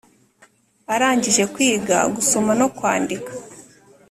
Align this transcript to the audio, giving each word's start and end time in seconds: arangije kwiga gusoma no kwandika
arangije 0.93 1.43
kwiga 1.53 1.97
gusoma 2.15 2.51
no 2.59 2.67
kwandika 2.77 3.31